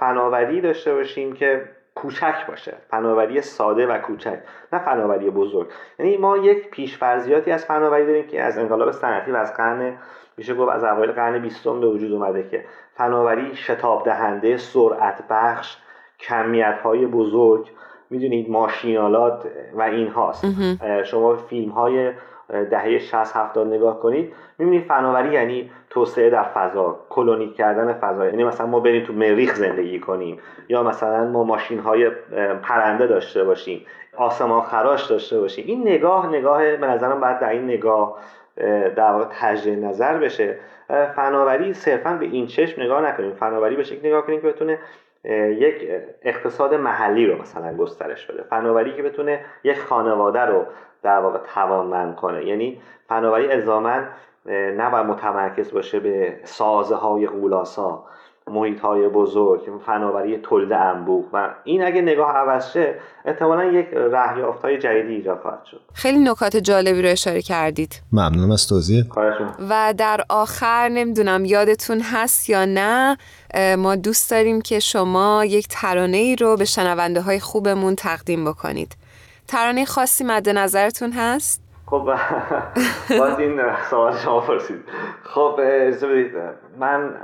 [0.00, 1.62] فناوری داشته باشیم که
[2.02, 4.38] کوچک باشه فناوری ساده و کوچک
[4.72, 5.68] نه فناوری بزرگ.
[5.98, 9.96] یعنی ما یک پیشفرضیاتی از فناوری داریم که از انقلاب صنعتی و از قرن
[10.36, 15.76] میشه گفت از اوایل قرن بیستم به وجود اومده که فناوری شتاب دهنده سرعت بخش
[16.20, 17.70] کمیت های بزرگ
[18.10, 20.46] می‌دونید ماشینالات و این هاست
[21.04, 22.12] شما فیلم های
[22.48, 28.26] دهه 60 70 نگاه کنید می‌بینید فناوری یعنی توسعه در فضا کلونی کردن فضا.
[28.26, 32.10] یعنی مثلا ما بریم تو مریخ زندگی کنیم یا مثلا ما ماشین های
[32.62, 35.64] پرنده داشته باشیم آسمان خراش داشته باشیم.
[35.66, 38.18] این نگاه نگاه به نظرم باید در این نگاه
[38.96, 40.58] در واقع تجدید نظر بشه.
[41.16, 43.32] فناوری صرفا به این چشم نگاه نکنیم.
[43.32, 44.78] فناوری به شکل نگاه کنیم که بتونه
[45.58, 45.88] یک
[46.22, 48.42] اقتصاد محلی رو مثلا گسترش بده.
[48.42, 50.66] فناوری که بتونه یک خانواده رو
[51.02, 52.46] در واقع توانمند کنه.
[52.46, 54.00] یعنی فناوری الزاما
[54.76, 58.04] نباید متمرکز باشه به سازه های غولاسا
[58.50, 61.24] محیط های بزرگ فناوری تولید انبوه.
[61.32, 65.80] و این اگه نگاه عوض شه احتمالا یک رهیافت های جدیدی ایجاد خواهد شد.
[65.92, 68.02] خیلی نکات جالبی رو اشاره کردید.
[68.12, 69.04] ممنونم از توضیح.
[69.70, 73.16] و در آخر نمی‌دونم یادتون هست یا نه
[73.76, 78.96] ما دوست داریم که شما یک ترانه ای رو به شنونده های خوبمون تقدیم بکنید.
[79.48, 82.04] ترانه خاصی مد نظرتون هست؟ خب
[83.18, 84.84] باز این سوال شما پرسید.
[85.22, 85.56] خب
[86.02, 86.32] بدید؟
[86.78, 87.14] من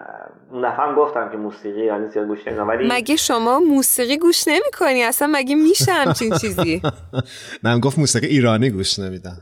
[0.53, 5.03] نفهم گفتم که موسیقی یعنی زیاد گوش نمیدم ولی مگه شما موسیقی گوش نمی کنی
[5.03, 6.83] اصلا مگه میشه همچین چیزی؟
[7.65, 9.37] من گفت موسیقی ایرانی گوش نمیدم.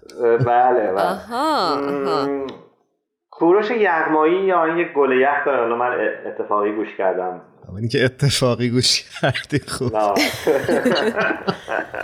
[0.47, 2.47] بله بله.
[3.31, 7.41] کوروش یغمایی یا این یک گل یخ داره حالا من اتفاقی گوش کردم.
[7.77, 9.93] اینی که اتفاقی گوش کردی خوب.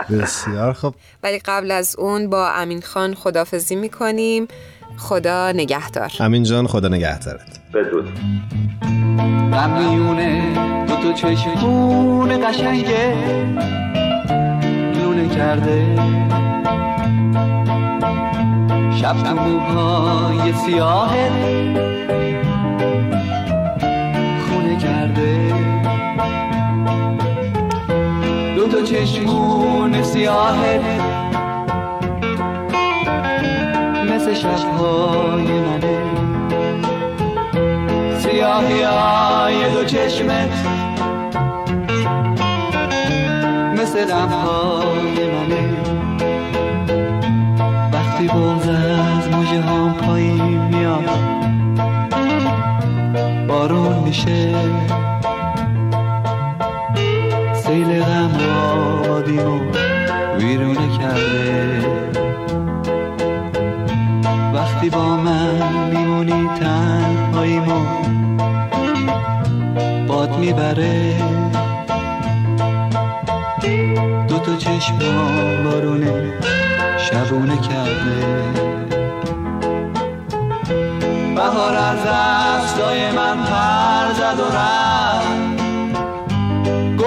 [0.09, 0.95] بسیار خوب.
[1.23, 4.47] ولی قبل از اون با امین خان خدافزی می‌کنیم.
[4.97, 6.11] خدا نگهدار.
[6.19, 7.59] امین جان خدا نگهدارت.
[7.73, 8.09] بدرود
[9.53, 10.53] غمیونه
[10.87, 13.15] دو تو چشمون قشنگه.
[14.95, 15.95] لونه کرده.
[19.01, 21.29] شب تو موهای سیاهه.
[28.89, 30.79] چشمون سیاهه.
[34.13, 35.97] مثل شبهای منه.
[38.19, 40.67] سیاهی های دو چشمت.
[43.73, 45.69] مثل غمهای منه.
[47.93, 51.09] وقتی بغز از موجه هم پایین میاد
[53.47, 54.55] بارون میشه.
[57.69, 59.59] سیل غم آبادیمو
[60.37, 61.81] ویرونه کرده.
[64.53, 67.85] وقتی با من میمونی تنهاییمو
[70.07, 71.15] باد می‌بره.
[74.27, 74.97] دو تا چشم
[75.63, 76.33] بارونه
[76.97, 78.19] شبونه کرده.
[81.35, 85.18] بهار از دستای من پر زد و رفت.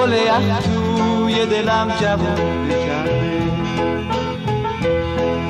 [0.03, 3.43] گل یخ توی دلم جوونه کرده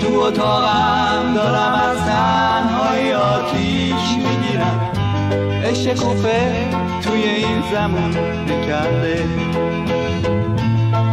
[0.00, 4.90] تو اتاقم دارم از تنهای آتیش می‌گیرم.
[5.64, 5.94] عشق
[7.02, 8.16] توی این زمان
[8.48, 9.24] نکرده.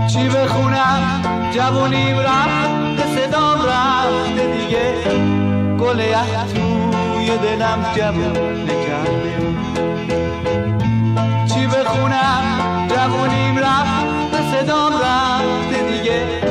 [0.07, 1.21] چی بخونم؟
[1.53, 4.93] جوونیم رفت صدام رفته دیگه.
[5.79, 9.35] گل یخ توی دلم جوون نکرده.
[11.53, 12.58] چی بخونم؟
[12.99, 16.41] جوونیم رفت به صدام رفته دیگه.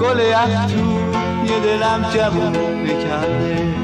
[0.00, 3.83] گل یخ توی دلم جوون نکرده.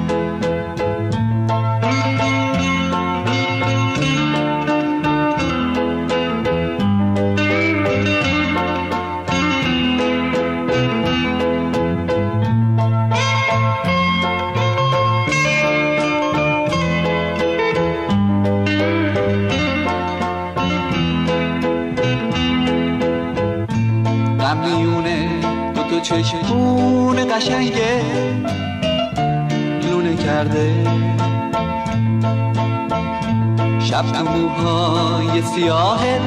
[34.00, 36.20] شب تو موهای سیاهه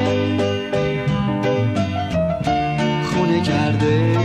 [3.12, 4.18] خونه کرده.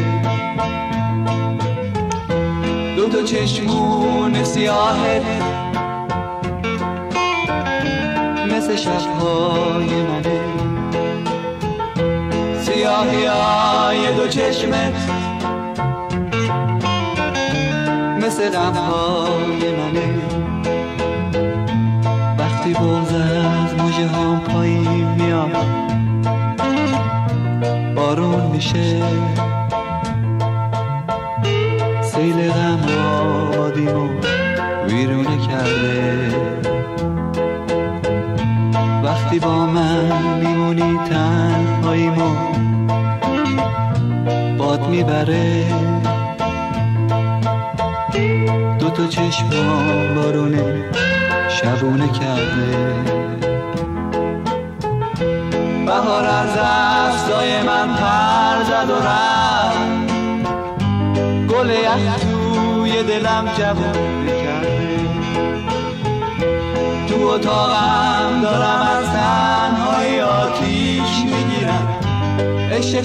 [2.96, 5.22] دو تا چشمون سیاهه
[8.46, 10.40] مثل شبهای منه
[12.62, 14.94] سیاهی های دو چشمت
[18.22, 20.09] مثل غمهای منه
[28.74, 29.02] میشه.
[32.02, 32.80] سیل غم
[33.16, 34.10] آبادیمو
[34.88, 36.30] ویرونه کرده.
[39.04, 42.36] وقتی با من میمونی تنهاییمو
[44.58, 45.66] باد می‌بره.
[48.80, 49.08] دو تا
[50.16, 50.84] بارونه
[51.50, 53.00] شبونه کرده.
[55.86, 56.58] بهار از
[57.40, 59.80] دستای من پر زد و رفت.
[61.48, 65.00] گل یخ توی دلم جوونه کرده.
[67.08, 71.88] تو اتاقم دارم از تنهای آتیش می‌گیرم.
[72.72, 73.02] عشق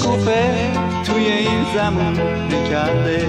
[1.05, 2.19] توی این زمان
[2.71, 3.27] کرده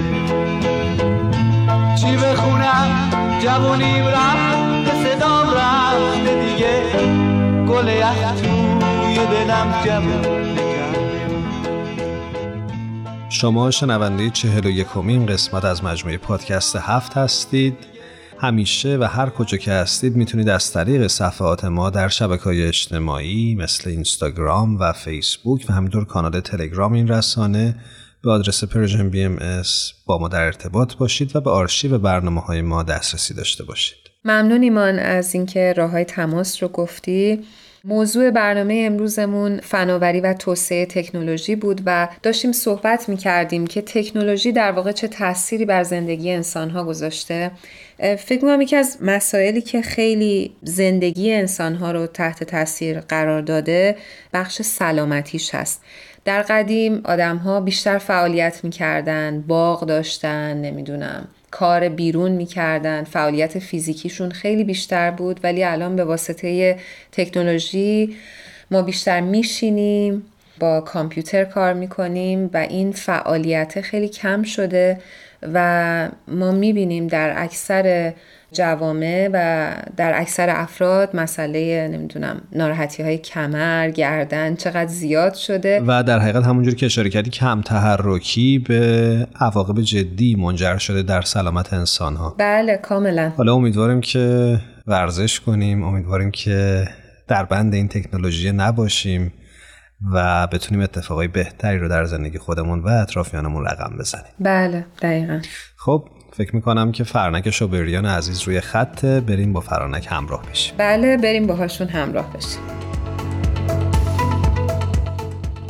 [2.00, 3.10] چی بخونم؟
[3.42, 6.82] جوونیم رفت صدام رفته دیگه.
[7.68, 10.36] گل یخ توی دلم جوون
[13.36, 17.76] شما شنونده چهل و یکمین قسمت از مجموعه پادکست هفت هستید.
[18.38, 23.54] همیشه و هر کجا که هستید می‌تونید از طریق صفحات ما در شبکه های اجتماعی
[23.54, 27.74] مثل اینستاگرام و فیسبوک و همینطور کانال تلگرام این رسانه
[28.22, 29.62] به آدرس Persian BMS
[30.06, 33.98] با ما در ارتباط باشید و به آرشیو برنامه های ما دسترسی داشته باشید.
[34.24, 37.44] ممنون از اینکه راه های تماس رو گفتی.
[37.88, 44.52] موضوع برنامه امروزمون فناوری و توسعه تکنولوژی بود و داشتیم صحبت می کردیم که تکنولوژی
[44.52, 47.50] در واقع چه تأثیری بر زندگی انسان ها گذاشته
[47.98, 53.96] فکر می‌کنم یکی از مسائلی که خیلی زندگی انسان ها رو تحت تاثیر قرار داده
[54.32, 55.82] بخش سلامتیش هست.
[56.24, 61.28] در قدیم آدم ها بیشتر فعالیت می‌کردن باغ داشتن نمی‌دونم.
[61.50, 63.04] کار بیرون می‌کردن.
[63.04, 66.78] فعالیت فیزیکیشون خیلی بیشتر بود ولی الان به واسطه
[67.12, 68.16] تکنولوژی
[68.70, 70.22] ما بیشتر میشینیم
[70.60, 74.98] با کامپیوتر کار می‌کنیم و این فعالیت خیلی کم شده
[75.52, 78.12] و ما می‌بینیم در اکثر
[78.52, 85.82] جوامع و در اکثر افراد مسئله نمی‌دونم ناراحتی های کمر گردن چقدر زیاد شده.
[85.86, 91.22] و در حقیقت همونجور که اشاره کردی کم تحرکی به عواقب جدی منجر شده در
[91.22, 93.32] سلامت انسان ها بله کاملا.
[93.36, 96.88] حالا امیدواریم که ورزش کنیم امیدواریم که
[97.28, 99.32] در بند این تکنولوژی نباشیم
[100.12, 104.32] و بتونیم اتفاقای بهتری رو در زندگی خودمون و اطرافیانمون رقم بزنیم.
[104.40, 105.40] بله دقیقا.
[105.76, 110.74] خب فکر می‌کنم که فرنک شوبریان عزیز روی خط بریم با فرانک همراه بشیم.
[110.78, 112.60] بله بریم باهاشون همراه بشیم.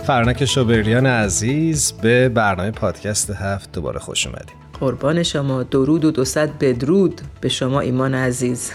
[0.06, 5.62] فرنک شوبریان عزیز به برنامه پادکست هفت دوباره خوش اومدیم قربان شما.
[5.62, 8.72] درود و دوصد بدرود به شما ایمان عزیز.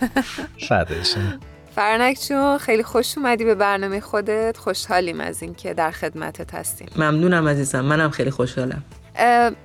[0.68, 1.40] فداتشم
[1.74, 4.56] فرنک جون خیلی خوش اومدی به برنامه خودت.
[4.56, 6.88] خوشحالیم از اینکه در خدمتت هستیم.
[6.96, 7.80] ممنونم عزیزم.
[7.80, 8.82] منم خیلی خوشحالم.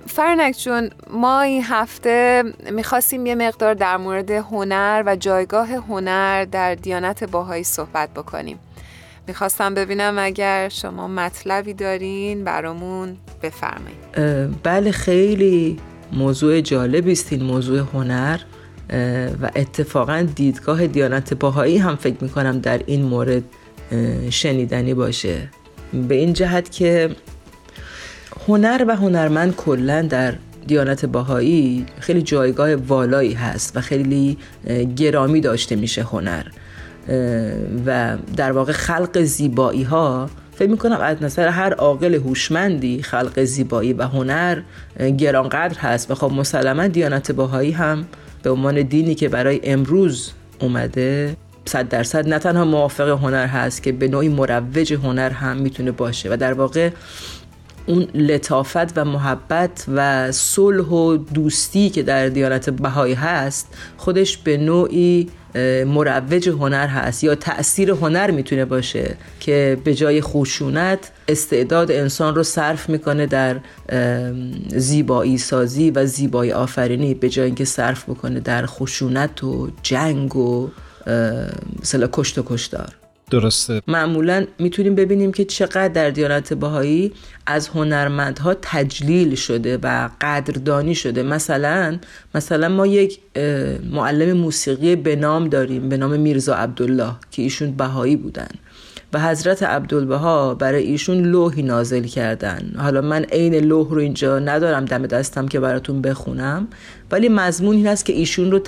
[0.06, 6.74] فرنک جون ما این هفته می‌خواستیم یه مقدار در مورد هنر و جایگاه هنر در
[6.74, 8.58] دیانت بهایی صحبت بکنیم.
[9.26, 14.62] می‌خواستم ببینم اگر شما مطلبی دارین برامون بفرمایید.
[14.62, 15.78] بله خیلی
[16.12, 18.40] موضوع جالبی است این موضوع هنر
[19.42, 23.42] و اتفاقا دیدگاه دیانت باهایی هم فکر می‌کنم در این مورد
[24.30, 25.48] شنیدنی باشه.
[26.08, 27.10] به این جهت که
[28.48, 30.34] هنر و هنرمند کلا در
[30.66, 34.38] دیانت باهایی خیلی جایگاه والایی هست و خیلی
[34.96, 36.42] گرامی داشته میشه هنر.
[37.86, 43.92] و در واقع خلق زیبایی ها فکر می‌کنم از نظر هر عاقل هوشمندی خلق زیبایی
[43.92, 44.60] و هنر
[45.18, 46.10] گرانقدر هست.
[46.10, 48.04] و خب مسلما دیانت باهایی هم
[48.42, 53.92] به عنوان دینی که برای امروز اومده صد درصد نه تنها موافق هنر هست که
[53.92, 56.32] به نوعی مروج هنر هم می‌تونه باشه.
[56.32, 56.90] و در واقع
[57.90, 64.56] اون لطافت و محبت و صلح و دوستی که در دیانت بهایی هست خودش به
[64.56, 65.28] نوعی
[65.86, 72.42] مروج هنر هست یا تاثیر هنر می‌تونه باشه که به جای خشونت استعداد انسان رو
[72.42, 73.56] صرف می‌کنه در
[74.76, 80.70] زیبایی سازی و زیبایی آفرینی به جای اینکه صرف بکنه در خشونت و جنگ و
[81.82, 82.99] مثلا کشت و کشتار.
[83.30, 83.82] درسته.
[83.88, 87.12] معمولا می‌تونیم ببینیم که چقدر در دیانت باهایی
[87.46, 91.22] از هنرمندها تجلیل شده و قدردانی شده.
[91.22, 91.98] مثلا
[92.34, 93.18] مثلا ما یک
[93.90, 98.48] معلم موسیقی به نام داریم به نام میرزا عبدالله که ایشون بهایی بودن.
[99.12, 102.72] و حضرت عبدالبها برای ایشون لوحی نازل کردن.
[102.78, 106.68] حالا من عین لوح رو اینجا ندارم دم دستم که براتون بخونم.
[107.10, 108.60] ولی مضمون این است که ایشون رو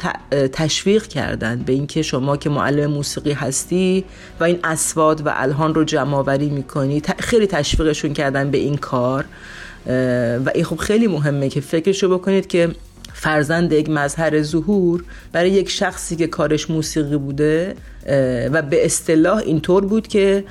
[0.52, 4.04] تشویق کردن به اینکه شما که معلم موسیقی هستی
[4.40, 9.24] و این اسواد و الهان رو جمع آوری می‌کنی خیلی تشویقشون کردن به این کار.
[10.44, 12.68] و این خب خیلی مهمه که فکرشو بکنید که
[13.14, 17.74] فرزند یک مظهر ظهور برای یک شخصی که کارش موسیقی بوده
[18.52, 20.44] و به اصطلاح اینطور بود که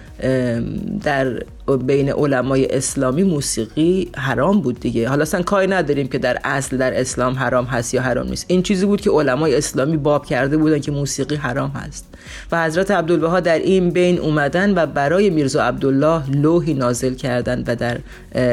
[1.04, 1.44] در
[1.88, 5.10] بین علمای اسلامی موسیقی حرام بود دیگه.
[5.10, 8.46] حالا اصلا کاری نداریم که در اصل در اسلام حرام هست یا حرام نیست.
[8.48, 12.06] این چیزی بود که علمای اسلامی باب کرده بودن که موسیقی حرام هست.
[12.52, 17.76] و حضرت عبدالبها در این بین اومدن و برای میرزا عبدالله لوحی نازل کردن و
[17.76, 18.00] در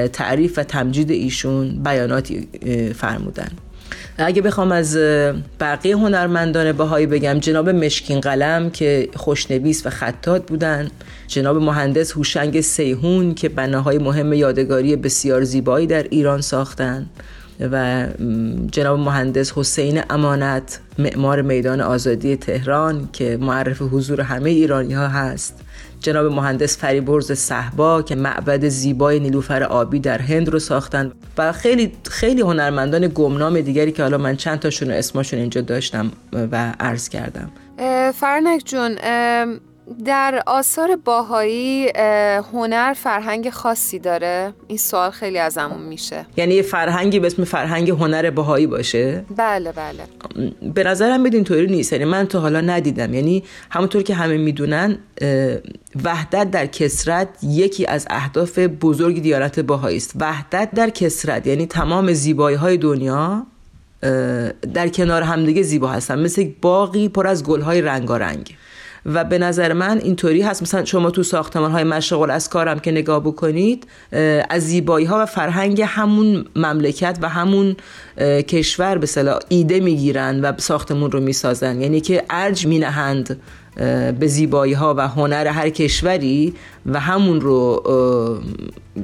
[0.07, 2.49] تعریف و تمجید ایشون بیاناتی
[2.95, 3.49] فرمودن.
[4.19, 4.97] اگه بخوام از
[5.61, 10.89] بقیه هنرمندان بهایی بگم جناب مشکین قلم که خوشنویس و خطات بودن
[11.27, 17.07] جناب مهندس هوشنگ سیهون که بناهای مهم یادگاری بسیار زیبایی در ایران ساختن
[17.61, 18.07] و
[18.73, 25.61] جناب مهندس حسین امانت معمار میدان آزادی تهران که معرف حضور همه ایرانی ها هست.
[26.01, 31.93] جناب مهندس فریبرز صحبا که معبد زیبای نیلوفر آبی در هند رو ساختن و خیلی
[32.11, 37.51] خیلی هنرمندان گمنام دیگری که حالا من چند تاشون اسمشون اینجا داشتم و عرض کردم.
[38.15, 38.99] فرنک جون
[40.05, 41.89] در آثار باهایی
[42.53, 44.53] هنر فرهنگ خاصی داره.
[44.67, 46.27] این سوال خیلی ازمون میشه.
[46.37, 50.05] یعنی یه فرهنگی به اسم فرهنگ هنر باهایی باشه؟ بله بله.
[50.75, 51.93] به نظرم بدین طوری نیست.
[51.93, 53.15] یعنی من تا حالا ندیدم.
[53.15, 54.99] یعنی همونطور که همه می‌دونن
[56.05, 60.13] وحدت در کسرت یکی از اهداف بزرگ دیانت باهایی است.
[60.21, 63.47] وحدت در کسرت یعنی تمام زیبایی های دنیا
[64.75, 66.19] در کنار همدیگه زیبا هستن.
[66.19, 68.57] مثل باقی پر از گلهای رنگارنگ.
[69.07, 70.63] و به نظر من اینطوری هست.
[70.63, 73.87] مثلا شما تو ساختمان های مشغول از کارم که نگاه بکنید
[74.51, 77.77] از زیبایی ها و فرهنگ همون مملکت و همون
[78.49, 81.81] کشور به صلاح ایده می‌گیرن و ساختمون رو می‌سازن.
[81.81, 83.41] یعنی که ارج مینهند
[84.19, 86.55] به زیبایی ها و هنر هر کشوری
[86.87, 87.83] و همون رو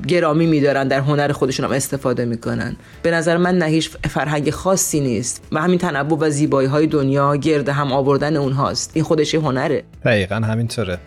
[0.08, 2.76] گرامی میدارن در هنر خودشون هم استفاده می‌کنن.
[3.02, 7.36] به نظر من نه هیچ فرهنگ خاصی نیست و همین تنوع و زیبایی های دنیا
[7.36, 8.90] گرد هم آوردن اونهاست.
[8.94, 9.82] این خودش هنره.
[10.04, 10.98] دقیقا همینطوره.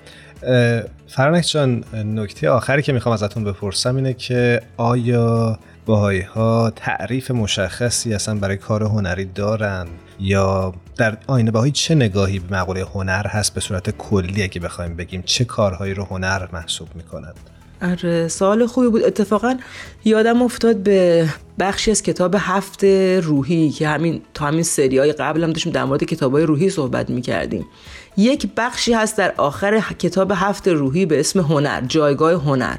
[1.08, 8.14] فرانک جان نکته آخری که می‌خوام ازتون بپرسم اینه که آیا باهایی ها تعریف مشخصی
[8.14, 9.88] اصلا برای کار هنری دارند
[10.20, 14.96] یا در آینه باهایی چه نگاهی به مقوله هنر هست به صورت کلی اگه بخوایم
[14.96, 17.36] بگیم چه کارهایی رو هنر محسوب می‌کنند؟
[17.82, 19.04] آره سوال خوبی بود.
[19.04, 19.58] اتفاقا
[20.06, 21.28] یادم افتاد به
[21.60, 22.84] بخشی از کتاب هفت
[23.24, 26.70] روحی که همین تا همین سری های قبل هم داشتیم در مورد کتاب های روحی
[26.70, 27.66] صحبت می‌کردیم.
[28.18, 32.78] یک بخشی هست در آخر کتاب هفت روحی به اسم هنر جایگاه هنر.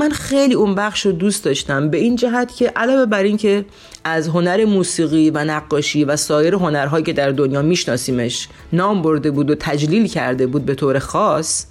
[0.00, 1.90] من خیلی اون بخش رو دوست داشتم.
[1.90, 3.64] به این جهت که علاوه بر این که
[4.04, 9.50] از هنر موسیقی و نقاشی و سایر هنرهایی که در دنیا میشناسیمش نام برده بود
[9.50, 11.66] و تجلیل کرده بود به طور خاص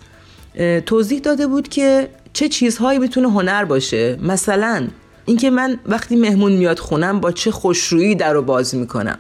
[0.86, 4.18] توضیح داده بود که چه چیزهایی می‌تونه هنر باشه.
[4.22, 4.88] مثلا
[5.26, 9.18] اینکه من وقتی مهمون میاد خونم با چه خوشرویی در رو باز می‌کنم.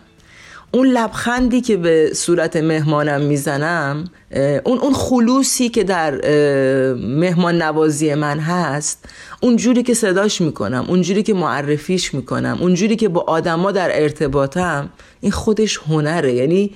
[0.72, 4.03] اون لبخندی که به صورت مهمانم می‌زنم
[4.65, 6.11] اون اون خلوصی که در
[6.95, 9.05] مهمان نوازی من هست
[9.41, 13.71] اون جوری که صداش می‌کنم اون جوری که معرفیش می‌کنم اون جوری که با آدما
[13.71, 14.89] در ارتباطم
[15.21, 16.73] این خودش هنره یعنی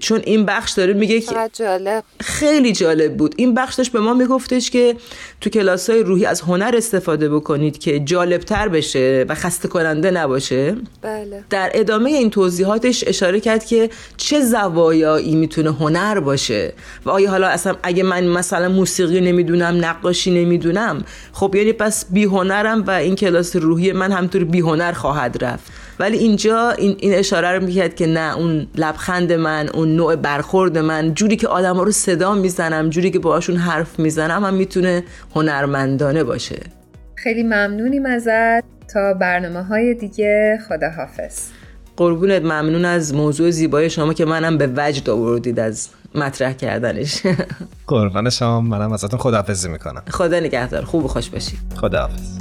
[0.00, 2.04] چون این بخش داره میگه که جالب.
[2.20, 4.96] خیلی جالب بود این بخش داشت به ما میگفتش که
[5.40, 10.76] تو کلاس های روحی از هنر استفاده بکنید که جالبتر بشه و خسته کننده نباشه
[11.02, 11.44] بله.
[11.50, 16.69] در ادامه این توضیحاتش اشاره کرد که چه زوایایی می‌تونه هنر باشه
[17.06, 22.24] و آیا حالا اصلا اگه من مثلا موسیقی نمی‌دونم نقاشی نمی‌دونم خب یعنی پس بی
[22.24, 25.72] هنرم و این کلاس روحی من همطور بی هنر خواهد رفت.
[25.98, 30.78] ولی اینجا این, این اشاره رو می‌کرد که نه اون لبخند من اون نوع برخورد
[30.78, 35.04] من جوری که آدم ها رو صدا می‌زنم جوری که باهاشون حرف می‌زنم هم می‌تونه
[35.34, 36.60] هنرمندانه باشه.
[37.14, 38.64] خیلی ممنونیم ازت.
[38.94, 41.59] تا برنامه های دیگه خداحافظ.
[42.00, 47.22] قربونت ممنون از موضوع زیبای شما که منم به وجد آوردید از مطرح کردنش.
[47.86, 50.02] قربان شما منم ازتون خداحافظی می‌کنم.
[50.10, 52.38] خدا نگهدار خوب و خوش باشید خداحافظ.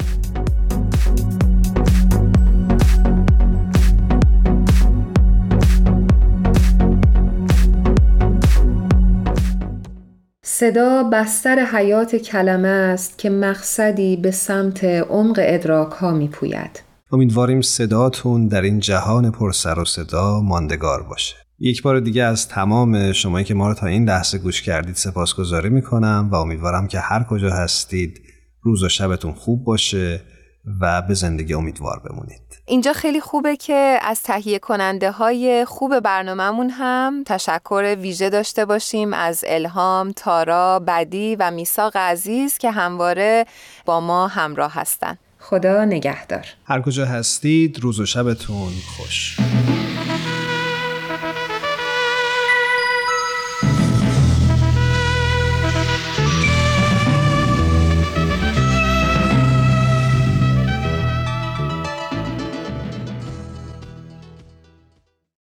[10.43, 16.88] صدا بستر حیات کلمه است که مقصدی به سمت عمق ادراک ها می پوید.
[17.11, 21.35] امیدواریم صداتون در این جهان پر سر و صدا ماندگار باشه.
[21.59, 25.69] یک بار دیگه از تمام شمایی که ما رو تا این لحظه گوش کردید سپاسگزاری
[25.69, 28.21] می‌کنم و امیدوارم که هر کجا هستید
[28.61, 30.21] روز و شبتون خوب باشه
[30.81, 36.69] و به زندگی امیدوار بمونید اینجا خیلی خوبه که از تهیه کننده های خوب برنامهمون
[36.69, 43.45] هم تشکر ویژه داشته باشیم از الهام، تارا، بدی و میساق عزیز که همواره
[43.85, 45.17] با ما همراه هستن
[45.49, 46.45] خدا نگهدار.
[46.65, 49.37] هر کجا هستید روز و شبتون خوش.